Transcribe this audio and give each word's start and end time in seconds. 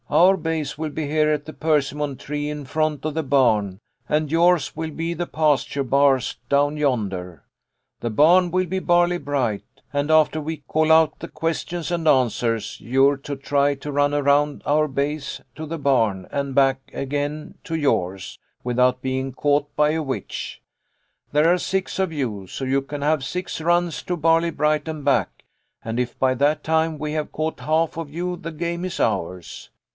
Our 0.09 0.35
base 0.35 0.77
will 0.79 0.89
be 0.89 1.07
here 1.07 1.29
at 1.29 1.45
the 1.45 1.53
persimmon 1.53 2.17
tree 2.17 2.49
in 2.49 2.65
front 2.65 3.05
of 3.05 3.13
the 3.13 3.23
barn, 3.23 3.79
and 4.09 4.31
yours 4.31 4.75
will 4.75 4.89
be 4.89 5.13
the 5.13 5.27
pasture 5.27 5.83
bars 5.85 6.37
down 6.49 6.75
yonder. 6.75 7.43
The 8.01 8.09
barn 8.09 8.49
will 8.51 8.65
be 8.65 8.79
Barley 8.79 9.19
bright, 9.19 9.63
and 9.93 10.09
after 10.11 10.41
we 10.41 10.63
call 10.67 10.91
out 10.91 11.19
the 11.19 11.29
questions 11.29 11.91
and 11.91 12.07
answers, 12.07 12.81
you're 12.81 13.15
to 13.17 13.35
try 13.37 13.75
to 13.75 13.91
run 13.91 14.13
around 14.13 14.63
our 14.65 14.87
base 14.87 15.39
to 15.55 15.65
the 15.67 15.77
barn, 15.77 16.27
and 16.31 16.55
back 16.55 16.81
again 16.93 17.57
to 17.63 17.69
56 17.69 17.69
THE 17.69 17.73
LITTLE 17.75 17.91
COLONEL'S 17.91 18.03
HOLIDAYS. 18.03 18.35
yours, 18.35 18.39
without 18.65 19.01
being 19.03 19.31
caught 19.31 19.75
by 19.77 19.91
a 19.91 20.03
witch. 20.03 20.61
There 21.31 21.53
are 21.53 21.59
six 21.59 21.99
of 21.99 22.11
you, 22.11 22.47
so 22.47 22.65
you 22.65 22.81
can 22.81 23.03
have 23.03 23.23
six 23.23 23.61
runs 23.61 24.01
to 24.03 24.17
Barley 24.17 24.49
bright 24.51 24.87
and 24.89 25.05
back, 25.05 25.45
and 25.85 25.99
if 25.99 26.19
by 26.19 26.33
that 26.33 26.63
time 26.63 26.97
we 26.97 27.13
have 27.13 27.31
caught 27.31 27.61
half 27.61 27.95
of 27.97 28.09
you 28.09 28.35
the 28.35 28.51
game 28.51 28.83
is 28.83 28.99
ours. 28.99 29.69